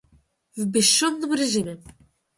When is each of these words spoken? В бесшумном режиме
В 0.59 0.65
бесшумном 0.71 1.31
режиме 1.41 1.75